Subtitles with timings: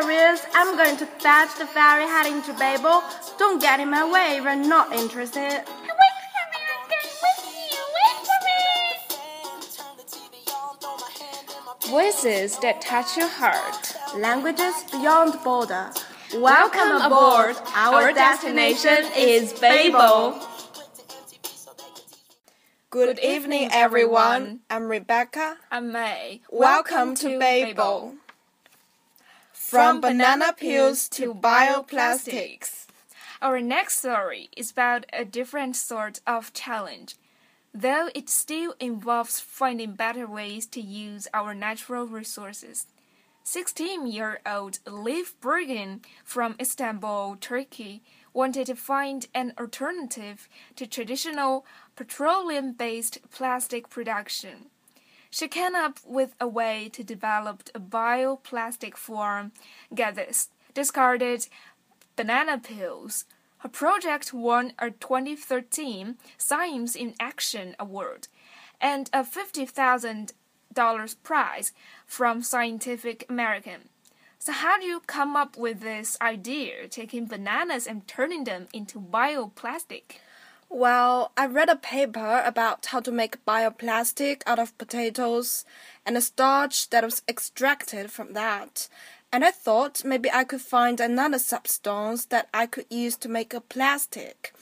[0.00, 0.44] Serious.
[0.54, 3.02] I'm going to fetch the ferry heading to Babel.
[3.38, 5.38] Don't get in my way if you're not interested.
[5.38, 7.82] Wait for me, I'm going with you.
[7.98, 8.40] Wait for
[11.86, 11.90] me.
[11.90, 13.94] Voices that touch your heart.
[14.16, 15.92] Languages beyond border.
[16.34, 17.56] Welcome aboard.
[17.76, 20.40] Our destination is Babel.
[22.90, 24.60] Good evening, everyone.
[24.68, 25.56] I'm Rebecca.
[25.70, 26.40] I'm May.
[26.50, 28.16] Welcome to Babel.
[29.64, 32.86] From banana peels to bioplastics.
[33.40, 37.16] Our next story is about a different sort of challenge,
[37.72, 42.86] though it still involves finding better ways to use our natural resources.
[43.42, 48.02] 16 year old Elif Bilgin from Istanbul, Turkey,
[48.34, 51.64] wanted to find an alternative to traditional
[51.96, 54.70] petroleum based plastic production.
[55.34, 59.50] She came up with a way to develop a bioplastic form,
[59.92, 61.48] get this, discarded
[62.14, 63.24] banana peels.
[63.58, 68.28] Her project won a 2013 Science in Action Award
[68.80, 71.72] and a $50,000 prize
[72.06, 73.88] from Scientific American.
[74.38, 79.00] So, how do you come up with this idea, taking bananas and turning them into
[79.00, 80.20] bioplastic?
[80.76, 85.64] Well, I read a paper about how to make bioplastic out of potatoes
[86.04, 88.88] and the starch that was extracted from that.
[89.32, 93.54] And I thought maybe I could find another substance that I could use to make
[93.54, 94.52] a plastic,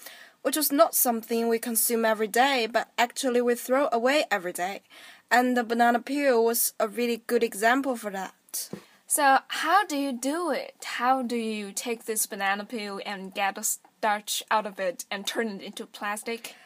[0.42, 4.82] which was not something we consume every day, but actually we throw away every day.
[5.30, 8.68] And the banana peel was a really good example for that.
[9.06, 10.84] So, how do you do it?
[10.84, 15.24] How do you take this banana peel and get the starch out of it and
[15.24, 16.56] turn it into plastic?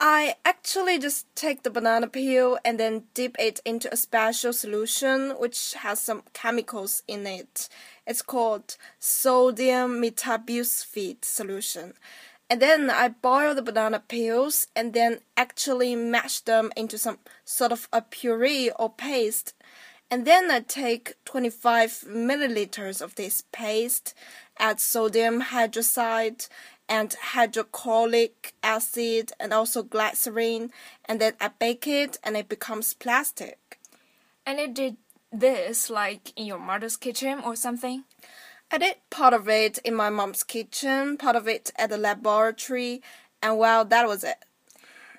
[0.00, 5.36] I actually just take the banana peel and then dip it into a special solution
[5.38, 7.68] which has some chemicals in it.
[8.08, 11.94] It's called sodium metabisulfite solution.
[12.48, 17.70] And then I boil the banana peels and then actually mash them into some sort
[17.70, 19.54] of a puree or paste.
[20.10, 24.12] And then I take 25 milliliters of this paste,
[24.58, 26.48] add sodium hydroxide
[26.90, 30.72] and hydrochloric acid and also glycerin,
[31.04, 33.78] and then I bake it and it becomes plastic.
[34.44, 34.96] And you did
[35.32, 38.04] this like in your mother's kitchen or something?
[38.72, 43.02] I did part of it in my mom's kitchen, part of it at the laboratory,
[43.40, 44.44] and well, that was it.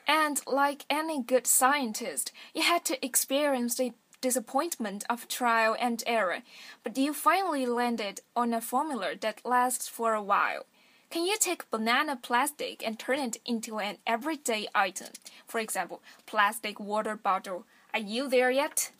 [0.07, 6.43] And like any good scientist, you had to experience the disappointment of trial and error,
[6.83, 10.65] but you finally landed on a formula that lasts for a while.
[11.11, 15.09] Can you take banana plastic and turn it into an everyday item?
[15.45, 17.65] For example, plastic water bottle.
[17.93, 18.91] Are you there yet?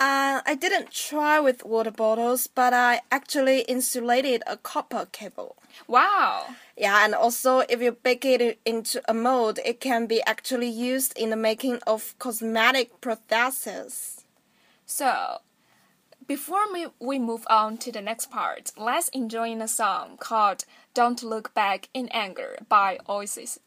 [0.00, 5.56] Uh, I didn't try with water bottles, but I actually insulated a copper cable.
[5.86, 6.46] Wow!
[6.78, 11.12] Yeah, and also if you bake it into a mold, it can be actually used
[11.18, 14.24] in the making of cosmetic prostheses.
[14.86, 15.40] So,
[16.26, 21.54] before we, move on to the next part, let's enjoy a song called Don't Look
[21.54, 23.58] Back in Anger by Oasis.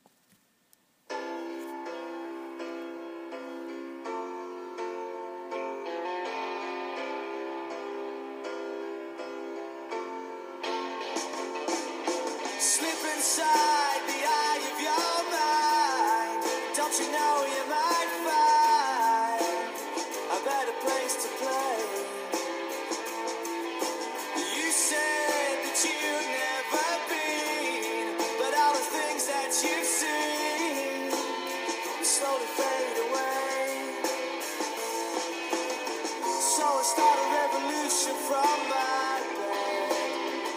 [13.16, 13.75] Inside
[29.46, 31.12] that you've seen
[32.02, 34.02] slowly fade away.
[36.56, 40.50] So I start a revolution from my bed.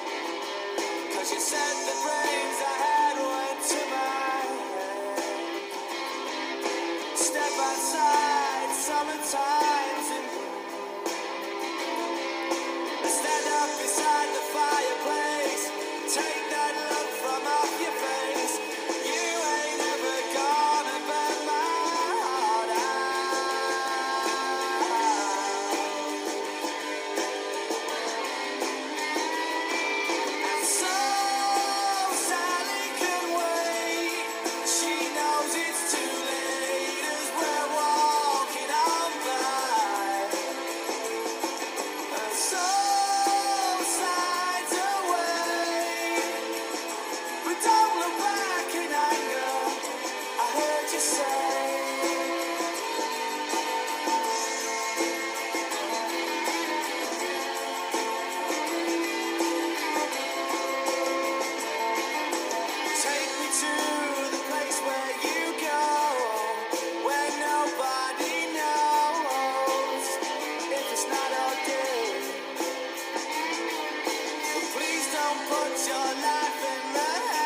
[1.13, 4.41] Cause you said the brains I had went to my
[4.73, 5.21] head.
[7.15, 9.78] Step outside, summertime's
[75.37, 77.38] put your life in my hands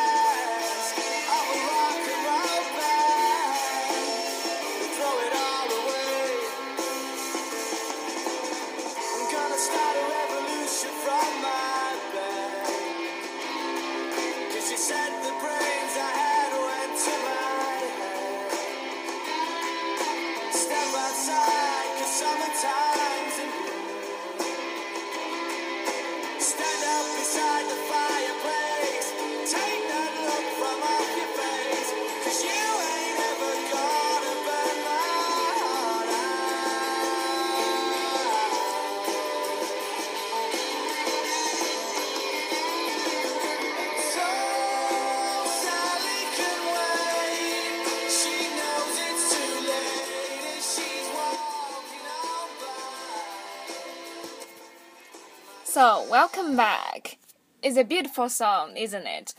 [55.72, 57.16] So, welcome back.
[57.62, 59.32] It's a beautiful song, isn't it?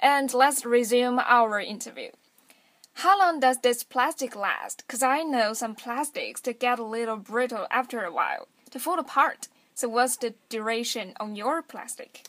[0.00, 2.10] And let's resume our interview.
[2.94, 4.82] How long does this plastic last?
[4.84, 8.98] Because I know some plastics that get a little brittle after a while, to fall
[8.98, 9.46] apart.
[9.72, 12.26] So, what's the duration on your plastic?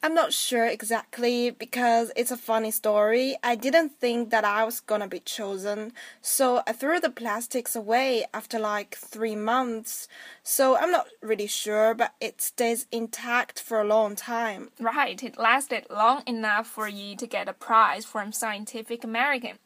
[0.00, 3.36] I'm not sure exactly because it's a funny story.
[3.42, 5.92] I didn't think that I was gonna be chosen,
[6.22, 10.06] so I threw the plastics away after like three months.
[10.44, 14.70] So I'm not really sure, but it stays intact for a long time.
[14.78, 19.58] Right, it lasted long enough for you to get a prize from Scientific American.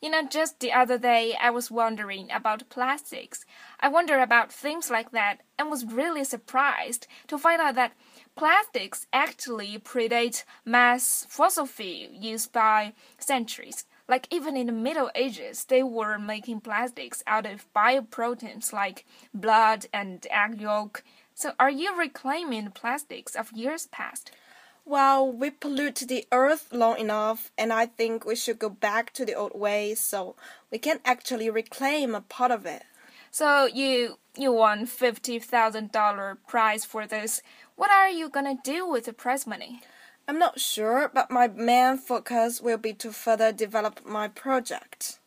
[0.00, 3.44] You know, just the other day I was wondering about plastics.
[3.80, 7.92] I wonder about things like that and was really surprised to find out that
[8.36, 13.84] plastics actually predate mass fossil fuel used by centuries.
[14.08, 19.86] Like even in the Middle Ages, they were making plastics out of bioproteins like blood
[19.92, 21.04] and egg yolk.
[21.34, 24.32] So are you reclaiming plastics of years past?
[24.84, 29.24] Well, we pollute the earth long enough, and I think we should go back to
[29.24, 30.34] the old ways so
[30.72, 32.82] we can actually reclaim a part of it.
[33.32, 37.40] So you you won fifty thousand dollar prize for this.
[37.76, 39.80] What are you gonna do with the prize money?
[40.28, 45.18] I'm not sure, but my main focus will be to further develop my project.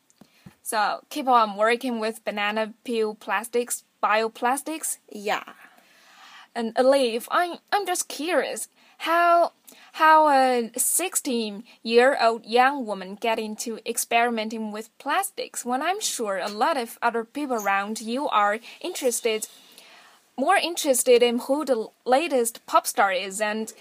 [0.62, 5.44] So keep on working with banana peel plastics, bioplastics, Yeah.
[6.54, 7.28] and Elif.
[7.32, 8.68] I'm I'm just curious
[9.00, 9.52] how
[9.94, 16.38] how a sixteen year old young woman get into experimenting with plastics when I'm sure
[16.38, 19.48] a lot of other people around you are interested
[20.38, 23.74] more interested in who the latest pop star is and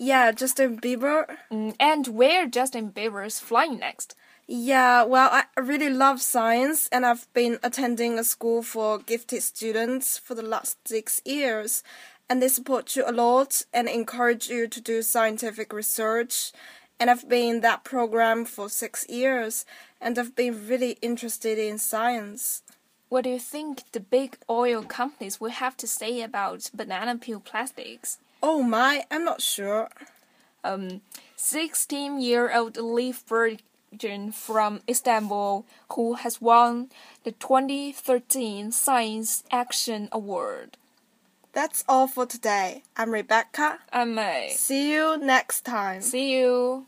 [0.00, 1.26] Yeah, Justin Bieber.
[1.50, 4.14] Mm, and where Justin Bieber's flying next.
[4.46, 10.16] Yeah, well, I really love science, and I've been attending a school for gifted students
[10.16, 11.82] for the last six years.
[12.30, 16.52] And they support you a lot and encourage you to do scientific research.
[17.00, 19.64] And I've been in that program for six years,
[20.00, 22.62] and I've been really interested in science.
[23.08, 27.40] What do you think the big oil companies will have to say about banana peel
[27.40, 28.18] plastics?
[28.42, 29.88] Oh my, I'm not sure.
[30.62, 31.00] Um,
[31.36, 36.90] 16 year old Leaf Virgin from Istanbul who has won
[37.24, 40.76] the 2013 Science Action Award.
[41.58, 42.84] That's all for today.
[42.96, 43.80] I'm Rebecca.
[43.92, 44.52] I'm may.
[44.54, 46.02] See you next time.
[46.02, 46.86] See you.